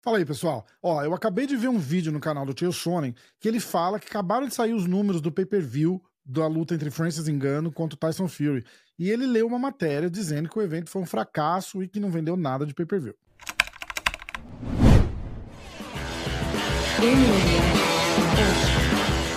[0.00, 0.64] Fala aí, pessoal.
[0.80, 3.98] Ó, eu acabei de ver um vídeo no canal do Tio Sonnen que ele fala
[3.98, 8.28] que acabaram de sair os números do pay-per-view da luta entre Francis Engano contra Tyson
[8.28, 8.64] Fury.
[8.96, 12.10] E ele leu uma matéria dizendo que o evento foi um fracasso e que não
[12.10, 13.14] vendeu nada de pay-per-view.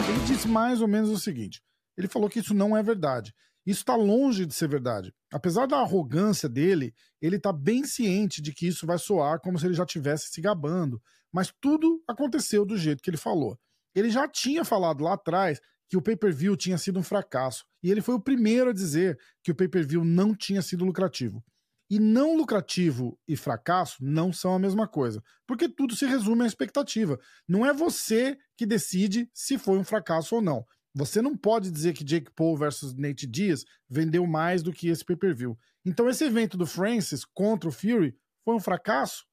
[0.10, 1.62] Ele disse mais ou menos o seguinte:
[1.98, 3.34] ele falou que isso não é verdade.
[3.66, 5.14] Isso está longe de ser verdade.
[5.32, 9.66] Apesar da arrogância dele, ele está bem ciente de que isso vai soar como se
[9.66, 11.02] ele já tivesse se gabando.
[11.32, 13.58] Mas tudo aconteceu do jeito que ele falou.
[13.94, 17.66] Ele já tinha falado lá atrás que o pay-per-view tinha sido um fracasso.
[17.84, 21.44] E ele foi o primeiro a dizer que o pay-per-view não tinha sido lucrativo.
[21.90, 26.48] E não lucrativo e fracasso não são a mesma coisa, porque tudo se resume à
[26.48, 27.20] expectativa.
[27.46, 30.66] Não é você que decide se foi um fracasso ou não.
[30.94, 35.06] Você não pode dizer que Jake Paul versus Nate Diaz vendeu mais do que esse
[35.06, 35.58] pay-per-view.
[35.86, 39.26] Então esse evento do Francis contra o Fury foi um fracasso?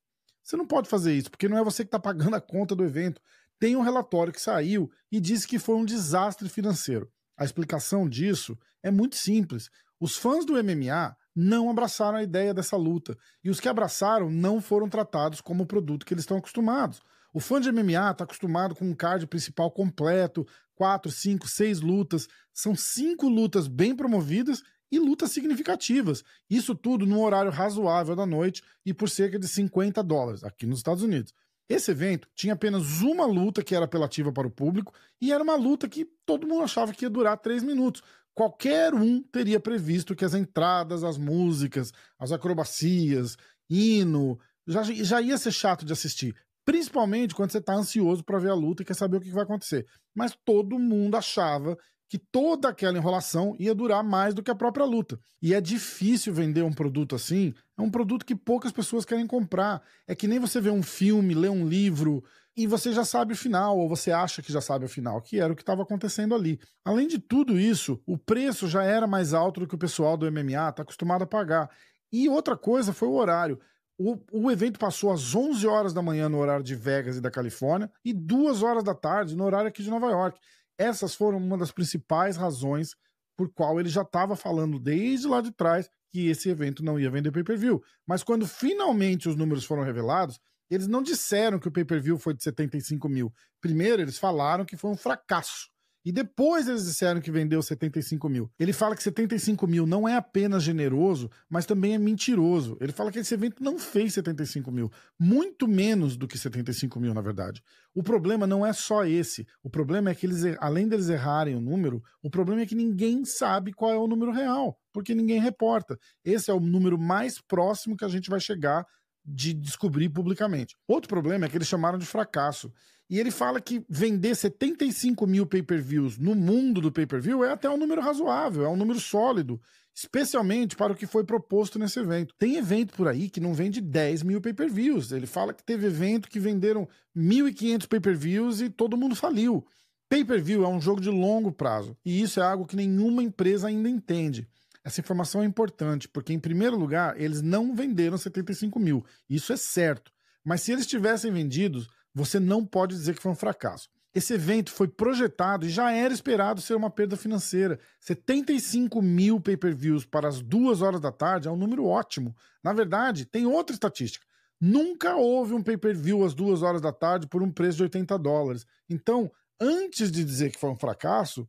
[0.43, 2.85] Você não pode fazer isso, porque não é você que está pagando a conta do
[2.85, 3.21] evento.
[3.59, 7.11] Tem um relatório que saiu e disse que foi um desastre financeiro.
[7.37, 9.69] A explicação disso é muito simples.
[10.01, 13.17] Os fãs do MMA não abraçaram a ideia dessa luta.
[13.43, 17.01] E os que abraçaram não foram tratados como o produto que eles estão acostumados.
[17.33, 22.29] O fã de MMA está acostumado com um card principal completo, quatro, cinco, seis lutas.
[22.53, 26.25] São cinco lutas bem promovidas e lutas significativas.
[26.49, 30.79] Isso tudo num horário razoável da noite e por cerca de 50 dólares aqui nos
[30.79, 31.35] Estados Unidos.
[31.69, 35.55] Esse evento tinha apenas uma luta que era apelativa para o público e era uma
[35.55, 38.03] luta que todo mundo achava que ia durar três minutos.
[38.39, 43.37] Qualquer um teria previsto que as entradas, as músicas, as acrobacias,
[43.69, 46.37] hino, já, já ia ser chato de assistir.
[46.65, 49.43] Principalmente quando você está ansioso para ver a luta e quer saber o que vai
[49.43, 49.89] acontecer.
[50.15, 51.77] Mas todo mundo achava
[52.09, 55.19] que toda aquela enrolação ia durar mais do que a própria luta.
[55.43, 57.55] E é difícil vender um produto assim.
[57.77, 59.83] É um produto que poucas pessoas querem comprar.
[60.07, 62.25] É que nem você vê um filme, lê um livro
[62.57, 65.39] e você já sabe o final, ou você acha que já sabe o final, que
[65.39, 66.59] era o que estava acontecendo ali.
[66.85, 70.27] Além de tudo isso, o preço já era mais alto do que o pessoal do
[70.31, 71.71] MMA está acostumado a pagar.
[72.13, 73.61] E outra coisa foi o horário.
[73.97, 77.31] O, o, evento passou às 11 horas da manhã no horário de Vegas e da
[77.31, 80.41] Califórnia e 2 horas da tarde no horário aqui de Nova York.
[80.79, 82.95] Essas foram uma das principais razões
[83.37, 87.11] por qual ele já estava falando desde lá de trás que esse evento não ia
[87.11, 87.83] vender pay-per-view.
[88.07, 90.41] Mas quando finalmente os números foram revelados,
[90.71, 93.33] eles não disseram que o pay-per-view foi de 75 mil.
[93.61, 95.69] Primeiro, eles falaram que foi um fracasso.
[96.09, 98.51] E depois eles disseram que vendeu 75 mil.
[98.59, 102.79] Ele fala que 75 mil não é apenas generoso, mas também é mentiroso.
[102.81, 104.91] Ele fala que esse evento não fez 75 mil.
[105.19, 107.63] Muito menos do que 75 mil, na verdade.
[107.95, 109.47] O problema não é só esse.
[109.63, 113.27] O problema é que eles, além deles errarem o número, o problema é que ninguém
[113.27, 115.99] sabe qual é o número real, porque ninguém reporta.
[116.25, 118.83] Esse é o número mais próximo que a gente vai chegar
[119.23, 120.75] de descobrir publicamente.
[120.87, 122.73] Outro problema é que eles chamaram de fracasso.
[123.11, 127.79] E ele fala que vender 75 mil pay-per-views no mundo do pay-per-view é até um
[127.79, 129.61] número razoável, é um número sólido,
[129.95, 132.35] especialmente para o que foi proposto nesse evento.
[132.39, 135.11] Tem evento por aí que não vende 10 mil pay-per-views.
[135.11, 136.87] Ele fala que teve evento que venderam
[137.17, 139.67] 1.500 pay-per-views e todo mundo faliu.
[140.09, 143.89] Pay-per-view é um jogo de longo prazo e isso é algo que nenhuma empresa ainda
[143.89, 144.47] entende.
[144.85, 149.05] Essa informação é importante, porque, em primeiro lugar, eles não venderam 75 mil.
[149.29, 150.11] Isso é certo.
[150.43, 153.89] Mas se eles tivessem vendido, você não pode dizer que foi um fracasso.
[154.15, 157.79] Esse evento foi projetado e já era esperado ser uma perda financeira.
[158.01, 162.35] 75 mil pay-per-views para as duas horas da tarde é um número ótimo.
[162.63, 164.27] Na verdade, tem outra estatística.
[164.61, 168.67] Nunca houve um pay-per-view às duas horas da tarde por um preço de 80 dólares.
[168.89, 169.31] Então,
[169.61, 171.49] antes de dizer que foi um fracasso,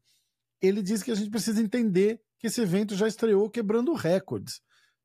[0.62, 4.62] ele diz que a gente precisa entender que esse evento já estreou quebrando recordes.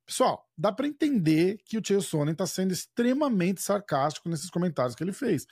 [0.07, 5.03] Pessoal, dá para entender que o Chael Sonnen está sendo extremamente sarcástico nesses comentários que
[5.03, 5.47] ele fez.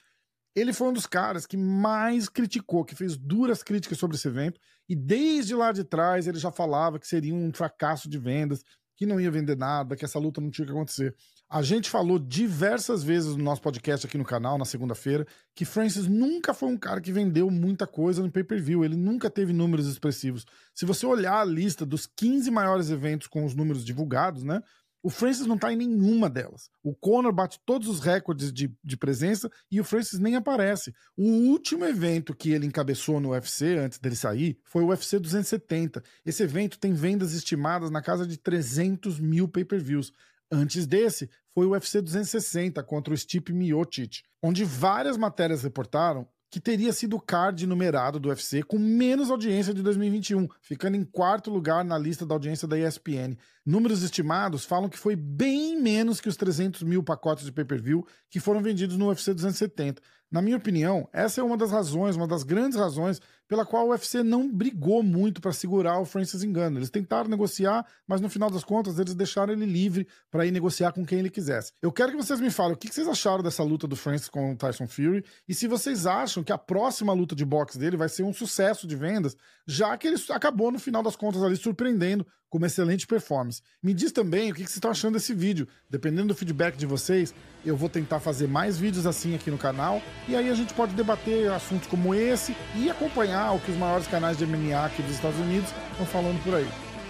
[0.54, 4.60] Ele foi um dos caras que mais criticou, que fez duras críticas sobre esse evento,
[4.86, 8.62] e desde lá de trás ele já falava que seria um fracasso de vendas,
[9.02, 11.12] que não ia vender nada, que essa luta não tinha que acontecer.
[11.50, 15.26] A gente falou diversas vezes no nosso podcast aqui no canal, na segunda-feira,
[15.56, 18.84] que Francis nunca foi um cara que vendeu muita coisa no pay-per-view.
[18.84, 20.46] Ele nunca teve números expressivos.
[20.72, 24.62] Se você olhar a lista dos 15 maiores eventos com os números divulgados, né?
[25.02, 26.70] O Francis não tá em nenhuma delas.
[26.82, 30.94] O Conor bate todos os recordes de, de presença e o Francis nem aparece.
[31.16, 36.02] O último evento que ele encabeçou no UFC, antes dele sair, foi o UFC 270.
[36.24, 40.12] Esse evento tem vendas estimadas na casa de 300 mil pay-per-views.
[40.50, 46.60] Antes desse, foi o UFC 260 contra o Stipe Miocic, onde várias matérias reportaram que
[46.60, 51.50] teria sido o card numerado do UFC com menos audiência de 2021, ficando em quarto
[51.50, 53.38] lugar na lista da audiência da ESPN.
[53.64, 58.38] Números estimados falam que foi bem menos que os 300 mil pacotes de pay-per-view que
[58.38, 60.02] foram vendidos no UFC 270.
[60.30, 63.18] Na minha opinião, essa é uma das razões, uma das grandes razões
[63.52, 66.78] pela qual o UFC não brigou muito para segurar o Francis Engano.
[66.78, 70.90] Eles tentaram negociar, mas no final das contas eles deixaram ele livre para ir negociar
[70.90, 71.70] com quem ele quisesse.
[71.82, 74.52] Eu quero que vocês me falem o que vocês acharam dessa luta do Francis com
[74.52, 78.08] o Tyson Fury e se vocês acham que a próxima luta de boxe dele vai
[78.08, 82.26] ser um sucesso de vendas, já que ele acabou no final das contas ali surpreendendo
[82.52, 83.62] com uma excelente performance.
[83.82, 85.66] Me diz também o que vocês estão achando desse vídeo.
[85.88, 87.34] Dependendo do feedback de vocês,
[87.64, 90.94] eu vou tentar fazer mais vídeos assim aqui no canal e aí a gente pode
[90.94, 95.14] debater assuntos como esse e acompanhar o que os maiores canais de MMA aqui dos
[95.14, 96.68] Estados Unidos estão falando por aí.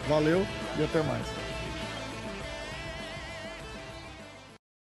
[0.09, 0.47] Valeu
[0.79, 1.42] e até mais.